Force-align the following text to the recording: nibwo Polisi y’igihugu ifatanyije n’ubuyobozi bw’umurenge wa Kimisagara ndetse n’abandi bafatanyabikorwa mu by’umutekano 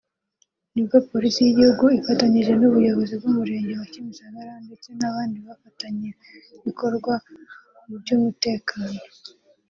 nibwo 0.73 0.97
Polisi 1.09 1.39
y’igihugu 1.41 1.85
ifatanyije 1.99 2.51
n’ubuyobozi 2.55 3.13
bw’umurenge 3.19 3.71
wa 3.79 3.87
Kimisagara 3.93 4.53
ndetse 4.65 4.89
n’abandi 4.99 5.37
bafatanyabikorwa 5.47 7.13
mu 7.87 7.95
by’umutekano 8.01 8.99